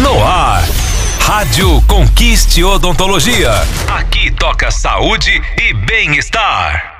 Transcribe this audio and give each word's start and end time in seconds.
No 0.00 0.24
ar. 0.24 0.62
Rádio 1.20 1.82
Conquiste 1.86 2.64
Odontologia. 2.64 3.50
Aqui 3.94 4.30
toca 4.30 4.70
saúde 4.70 5.30
e 5.60 5.74
bem-estar. 5.74 6.90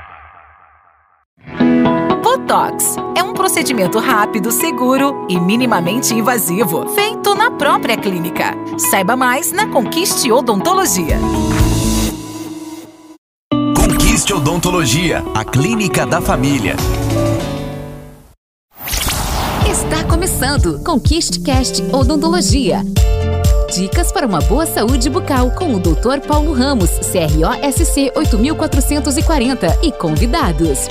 Botox 2.23 2.97
é 3.17 3.23
um 3.23 3.33
procedimento 3.33 3.99
rápido, 3.99 4.53
seguro 4.53 5.27
e 5.27 5.41
minimamente 5.41 6.13
invasivo, 6.13 6.87
feito 6.91 7.35
na 7.35 7.51
própria 7.53 7.97
clínica. 7.97 8.55
Saiba 8.91 9.17
mais 9.17 9.53
na 9.53 9.69
Conquiste 9.69 10.31
Odontologia. 10.31 11.19
Conquiste 13.75 14.35
Odontologia, 14.35 15.25
a 15.35 15.43
clínica 15.45 16.05
da 16.05 16.21
família. 16.21 16.77
Começando 20.43 20.81
Conquiste 20.81 21.39
Cast 21.39 21.81
Odontologia. 21.93 22.81
Dicas 23.73 24.11
para 24.11 24.27
uma 24.27 24.41
boa 24.41 24.67
saúde 24.67 25.09
bucal 25.09 25.53
com 25.53 25.73
o 25.73 25.79
Dr. 25.79 26.19
Paulo 26.27 26.53
Ramos, 26.53 26.91
CROSC 26.99 28.11
8440 28.17 29.79
e 29.85 29.93
convidados. 29.93 30.89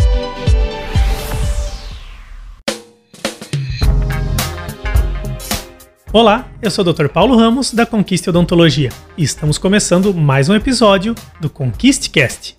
Olá, 6.14 6.50
eu 6.62 6.72
sou 6.72 6.86
o 6.86 6.94
Dr. 6.94 7.10
Paulo 7.10 7.36
Ramos 7.36 7.74
da 7.74 7.86
Conquiste 7.86 8.30
Odontologia 8.30 8.90
e 9.18 9.24
estamos 9.24 9.58
começando 9.58 10.14
mais 10.14 10.48
um 10.48 10.56
episódio 10.56 11.14
do 11.42 11.50
ConquisteCast. 11.50 12.56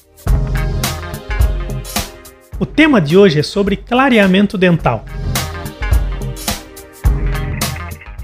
O 2.61 2.67
tema 2.67 3.01
de 3.01 3.17
hoje 3.17 3.41
é 3.41 3.43
sobre 3.43 3.79
clareamento 3.79 4.59
dental. 4.59 5.07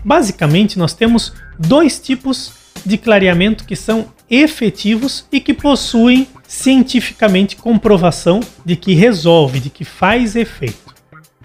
Basicamente, 0.08 0.78
nós 0.78 0.94
temos 0.94 1.34
dois 1.58 2.00
tipos 2.00 2.50
de 2.82 2.96
clareamento 2.96 3.66
que 3.66 3.76
são 3.76 4.06
efetivos 4.30 5.26
e 5.30 5.38
que 5.38 5.52
possuem 5.52 6.26
cientificamente 6.46 7.56
comprovação 7.56 8.40
de 8.64 8.74
que 8.74 8.94
resolve, 8.94 9.60
de 9.60 9.68
que 9.68 9.84
faz 9.84 10.34
efeito. 10.34 10.94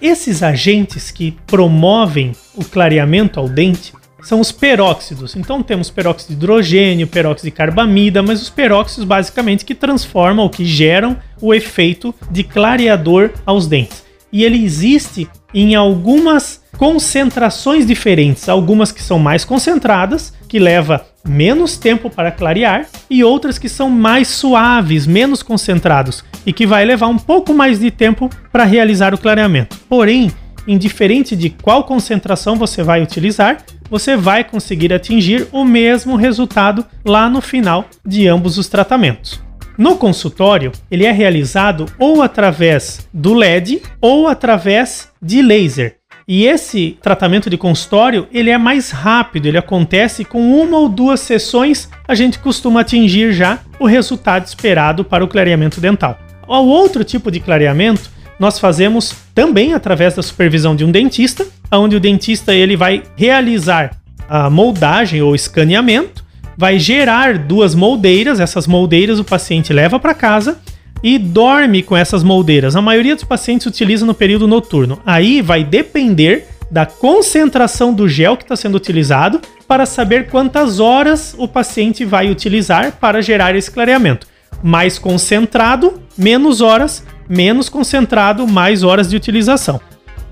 Esses 0.02 0.41
agentes 0.41 1.11
que 1.11 1.38
promovem 1.45 2.31
o 2.56 2.64
clareamento 2.64 3.38
ao 3.38 3.50
dente 3.50 3.91
são 4.22 4.39
os 4.39 4.50
peróxidos. 4.50 5.36
Então 5.36 5.61
temos 5.61 5.89
peróxido 5.89 6.30
de 6.30 6.36
hidrogênio, 6.36 7.06
peróxido 7.06 7.50
de 7.50 7.52
carbamida, 7.52 8.23
mas 8.23 8.41
os 8.41 8.50
peróxidos 8.50 9.03
basicamente 9.03 9.66
que 9.66 9.75
transformam 9.75 10.47
que 10.47 10.64
geram 10.64 11.17
o 11.41 11.53
efeito 11.53 12.16
de 12.31 12.45
clareador 12.45 13.31
aos 13.45 13.67
dentes. 13.67 14.06
E 14.34 14.44
ele 14.44 14.66
existe 14.66 15.30
em 15.53 15.76
algumas 15.76 16.64
concentrações 16.76 17.86
diferentes, 17.86 18.50
algumas 18.50 18.92
que 18.92 19.02
são 19.02 19.20
mais 19.20 19.45
concentradas, 19.45 20.34
que 20.50 20.58
leva 20.58 21.06
menos 21.23 21.78
tempo 21.78 22.09
para 22.09 22.31
clarear, 22.31 22.88
e 23.09 23.23
outras 23.23 23.59
que 23.59 23.70
são 23.70 23.92
mais 23.92 24.28
suaves, 24.28 25.06
menos 25.06 25.44
concentrados 25.44 26.25
e 26.45 26.52
que 26.52 26.66
vai 26.66 26.84
levar 26.84 27.08
um 27.08 27.17
pouco 27.17 27.53
mais 27.53 27.80
de 27.80 27.92
tempo 27.92 28.30
para 28.52 28.64
realizar 28.64 29.14
o 29.14 29.17
clareamento. 29.17 29.78
Porém, 29.88 30.31
indiferente 30.68 31.36
de 31.36 31.50
qual 31.50 31.84
concentração 31.84 32.56
você 32.56 32.81
vai 32.81 33.02
utilizar, 33.02 33.58
você 33.90 34.18
vai 34.18 34.44
conseguir 34.44 34.92
atingir 34.92 35.47
o 35.52 35.64
mesmo 35.64 36.16
resultado 36.16 36.84
lá 37.06 37.30
no 37.30 37.42
final 37.42 37.86
de 38.06 38.28
ambos 38.28 38.58
os 38.58 38.68
tratamentos. 38.68 39.42
No 39.77 39.97
consultório, 39.97 40.71
ele 40.91 41.05
é 41.05 41.11
realizado 41.11 41.88
ou 41.97 42.21
através 42.21 43.07
do 43.13 43.33
LED 43.33 43.81
ou 43.99 44.27
através 44.27 45.09
de 45.21 45.41
laser. 45.41 45.97
E 46.27 46.45
esse 46.45 46.97
tratamento 47.02 47.49
de 47.49 47.57
consultório, 47.57 48.27
ele 48.31 48.49
é 48.49 48.57
mais 48.57 48.91
rápido, 48.91 49.47
ele 49.47 49.57
acontece 49.57 50.23
com 50.23 50.61
uma 50.61 50.77
ou 50.77 50.88
duas 50.88 51.19
sessões, 51.19 51.89
a 52.07 52.16
gente 52.16 52.39
costuma 52.39 52.81
atingir 52.81 53.33
já 53.33 53.59
o 53.79 53.85
resultado 53.85 54.45
esperado 54.45 55.03
para 55.03 55.23
o 55.23 55.27
clareamento 55.27 55.81
dental. 55.81 56.17
O 56.47 56.53
outro 56.53 57.03
tipo 57.03 57.29
de 57.29 57.39
clareamento 57.39 58.09
nós 58.39 58.59
fazemos 58.59 59.13
também 59.33 59.73
através 59.73 60.16
da 60.16 60.22
supervisão 60.22 60.75
de 60.75 60.85
um 60.85 60.91
dentista, 60.91 61.45
onde 61.72 61.95
o 61.95 62.00
dentista 62.00 62.53
ele 62.53 62.78
vai 62.78 63.03
realizar 63.16 63.97
a 64.29 64.50
moldagem 64.50 65.22
ou 65.22 65.35
escaneamento, 65.35 66.23
vai 66.58 66.80
gerar 66.80 67.38
duas 67.38 67.75
moldeiras, 67.75 68.40
essas 68.40 68.68
moldeiras 68.68 69.19
o 69.19 69.24
paciente 69.24 69.74
leva 69.74 70.00
para 70.00 70.14
casa 70.14 70.59
e 71.03 71.18
dorme 71.18 71.84
com 71.84 71.97
essas 71.97 72.24
moldeiras. 72.24 72.75
A 72.75 72.81
maioria 72.81 73.16
dos 73.16 73.25
pacientes 73.25 73.68
utiliza 73.68 74.06
no 74.06 74.14
período 74.14 74.47
noturno. 74.47 75.00
Aí 75.06 75.42
vai 75.42 75.63
depender 75.63 76.47
da 76.72 76.86
concentração 76.86 77.94
do 77.94 78.08
gel 78.08 78.38
que 78.38 78.44
está 78.44 78.56
sendo 78.56 78.75
utilizado 78.75 79.40
para 79.68 79.86
saber 79.86 80.30
quantas 80.30 80.80
horas 80.80 81.36
o 81.38 81.47
paciente 81.47 82.06
vai 82.06 82.31
utilizar 82.31 82.94
para 82.94 83.22
gerar 83.22 83.56
esse 83.56 83.69
clareamento. 83.69 84.28
Mais 84.63 84.97
concentrado, 84.97 86.02
menos 86.18 86.62
horas, 86.62 87.03
menos 87.28 87.69
concentrado, 87.69 88.47
mais 88.47 88.81
horas 88.81 89.09
de 89.09 89.16
utilização. 89.16 89.80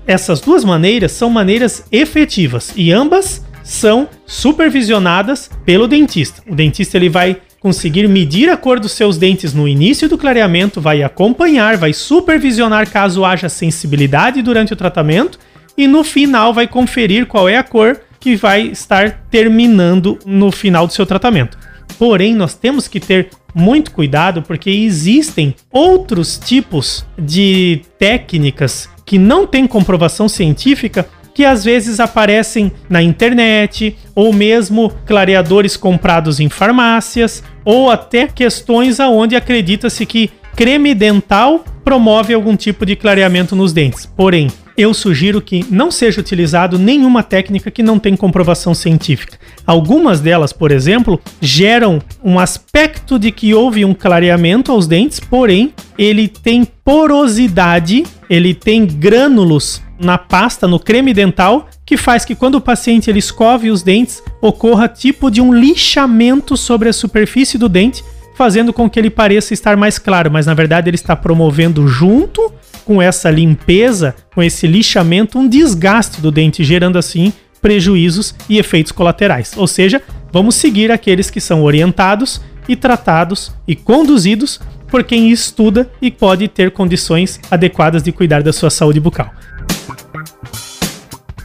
Essas 0.06 0.40
duas 0.40 0.64
maneiras 0.64 1.12
são 1.12 1.30
maneiras 1.30 1.84
efetivas 1.92 2.72
e 2.74 2.90
ambas 2.90 3.44
são 3.62 4.08
supervisionadas 4.26 5.50
pelo 5.64 5.86
dentista. 5.86 6.42
O 6.48 6.54
dentista 6.54 6.96
ele 6.96 7.08
vai 7.08 7.40
conseguir 7.60 8.08
medir 8.08 8.48
a 8.50 8.56
cor 8.56 8.80
dos 8.80 8.92
seus 8.92 9.16
dentes 9.16 9.54
no 9.54 9.68
início 9.68 10.08
do 10.08 10.18
clareamento, 10.18 10.80
vai 10.80 11.02
acompanhar, 11.02 11.76
vai 11.76 11.92
supervisionar 11.92 12.90
caso 12.90 13.24
haja 13.24 13.48
sensibilidade 13.48 14.42
durante 14.42 14.72
o 14.72 14.76
tratamento 14.76 15.38
e 15.78 15.86
no 15.86 16.02
final 16.02 16.52
vai 16.52 16.66
conferir 16.66 17.26
qual 17.26 17.48
é 17.48 17.56
a 17.56 17.62
cor 17.62 18.00
que 18.18 18.34
vai 18.36 18.62
estar 18.62 19.26
terminando 19.30 20.18
no 20.26 20.50
final 20.50 20.86
do 20.86 20.92
seu 20.92 21.06
tratamento. 21.06 21.56
Porém, 21.98 22.34
nós 22.34 22.54
temos 22.54 22.88
que 22.88 22.98
ter 22.98 23.30
muito 23.54 23.90
cuidado 23.92 24.42
porque 24.42 24.70
existem 24.70 25.54
outros 25.70 26.38
tipos 26.38 27.06
de 27.18 27.82
técnicas 27.98 28.88
que 29.04 29.18
não 29.18 29.46
têm 29.46 29.66
comprovação 29.66 30.28
científica 30.28 31.08
que 31.34 31.44
às 31.44 31.64
vezes 31.64 32.00
aparecem 32.00 32.70
na 32.88 33.02
internet, 33.02 33.96
ou 34.14 34.32
mesmo 34.32 34.92
clareadores 35.06 35.76
comprados 35.76 36.40
em 36.40 36.48
farmácias, 36.48 37.42
ou 37.64 37.90
até 37.90 38.26
questões 38.26 39.00
aonde 39.00 39.36
acredita-se 39.36 40.04
que 40.04 40.30
creme 40.54 40.94
dental 40.94 41.64
promove 41.84 42.34
algum 42.34 42.56
tipo 42.56 42.86
de 42.86 42.94
clareamento 42.94 43.56
nos 43.56 43.72
dentes. 43.72 44.06
Porém, 44.06 44.48
eu 44.76 44.94
sugiro 44.94 45.40
que 45.40 45.64
não 45.70 45.90
seja 45.90 46.20
utilizado 46.20 46.78
nenhuma 46.78 47.22
técnica 47.22 47.70
que 47.70 47.82
não 47.82 47.98
tem 47.98 48.16
comprovação 48.16 48.74
científica. 48.74 49.38
Algumas 49.66 50.20
delas, 50.20 50.52
por 50.52 50.70
exemplo, 50.70 51.20
geram 51.40 52.00
um 52.24 52.38
aspecto 52.38 53.18
de 53.18 53.30
que 53.30 53.54
houve 53.54 53.84
um 53.84 53.94
clareamento 53.94 54.72
aos 54.72 54.86
dentes, 54.86 55.20
porém, 55.20 55.74
ele 55.98 56.26
tem 56.26 56.64
porosidade, 56.64 58.04
ele 58.30 58.54
tem 58.54 58.86
grânulos 58.86 59.82
na 60.02 60.18
pasta, 60.18 60.66
no 60.66 60.78
creme 60.78 61.14
dental, 61.14 61.68
que 61.86 61.96
faz 61.96 62.24
que 62.24 62.34
quando 62.34 62.56
o 62.56 62.60
paciente 62.60 63.08
ele 63.08 63.18
escove 63.18 63.70
os 63.70 63.82
dentes, 63.82 64.22
ocorra 64.40 64.88
tipo 64.88 65.30
de 65.30 65.40
um 65.40 65.52
lixamento 65.52 66.56
sobre 66.56 66.88
a 66.88 66.92
superfície 66.92 67.56
do 67.56 67.68
dente, 67.68 68.04
fazendo 68.34 68.72
com 68.72 68.90
que 68.90 68.98
ele 68.98 69.10
pareça 69.10 69.54
estar 69.54 69.76
mais 69.76 69.98
claro, 69.98 70.30
mas 70.30 70.46
na 70.46 70.54
verdade 70.54 70.88
ele 70.88 70.96
está 70.96 71.14
promovendo 71.14 71.86
junto 71.86 72.52
com 72.84 73.00
essa 73.00 73.30
limpeza, 73.30 74.14
com 74.34 74.42
esse 74.42 74.66
lixamento, 74.66 75.38
um 75.38 75.48
desgaste 75.48 76.20
do 76.20 76.30
dente, 76.30 76.64
gerando 76.64 76.98
assim 76.98 77.32
prejuízos 77.60 78.34
e 78.48 78.58
efeitos 78.58 78.90
colaterais. 78.90 79.52
Ou 79.56 79.68
seja, 79.68 80.02
vamos 80.32 80.56
seguir 80.56 80.90
aqueles 80.90 81.30
que 81.30 81.40
são 81.40 81.62
orientados 81.62 82.42
e 82.68 82.74
tratados 82.74 83.52
e 83.66 83.76
conduzidos 83.76 84.60
por 84.88 85.04
quem 85.04 85.30
estuda 85.30 85.90
e 86.02 86.10
pode 86.10 86.48
ter 86.48 86.70
condições 86.70 87.40
adequadas 87.50 88.02
de 88.02 88.12
cuidar 88.12 88.42
da 88.42 88.52
sua 88.52 88.68
saúde 88.68 89.00
bucal. 89.00 89.32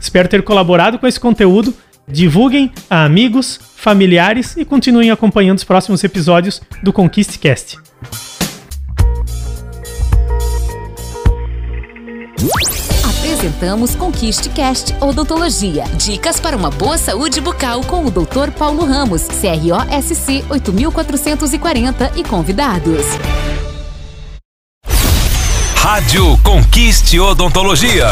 Espero 0.08 0.30
ter 0.30 0.42
colaborado 0.42 0.98
com 0.98 1.06
esse 1.06 1.20
conteúdo. 1.20 1.74
Divulguem 2.08 2.72
a 2.90 3.04
amigos, 3.04 3.60
familiares 3.76 4.56
e 4.56 4.64
continuem 4.64 5.12
acompanhando 5.12 5.58
os 5.58 5.66
próximos 5.66 6.02
episódios 6.02 6.62
do 6.82 6.94
ConquisteCast. 6.94 7.78
Apresentamos 13.04 13.96
ConquisteCast 13.96 14.96
Odontologia. 15.02 15.84
Dicas 15.98 16.40
para 16.40 16.56
uma 16.56 16.72
boa 16.72 16.98
saúde 16.98 17.42
bucal 17.42 17.82
com 17.82 18.06
o 18.06 18.10
Dr. 18.10 18.52
Paulo 18.58 18.86
Ramos, 18.86 19.24
CROSC 19.24 20.46
8440 20.50 22.14
e 22.16 22.24
convidados. 22.24 23.06
Rádio 25.76 26.38
Conquiste 26.44 27.20
Odontologia. 27.20 28.08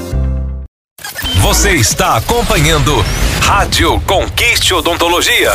Você 1.48 1.70
está 1.70 2.14
acompanhando 2.18 3.02
Rádio 3.40 3.98
Conquiste 4.02 4.74
Odontologia. 4.74 5.50